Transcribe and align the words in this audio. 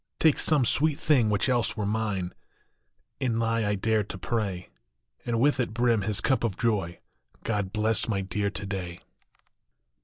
Take 0.19 0.39
some 0.39 0.65
sweet 0.65 0.99
thing 0.99 1.29
which 1.29 1.47
else 1.47 1.77
were 1.77 1.85
mine, 1.85 2.33
Inly 3.19 3.63
I 3.63 3.75
dare 3.75 4.03
to 4.05 4.17
pray, 4.17 4.69
And 5.27 5.39
with 5.39 5.59
it 5.59 5.75
brim 5.75 6.01
his 6.01 6.21
cup 6.21 6.43
of 6.43 6.57
joy 6.57 6.97
God 7.43 7.71
bless 7.71 8.07
my 8.07 8.21
Dear 8.21 8.49
to 8.49 8.65
day 8.65 9.01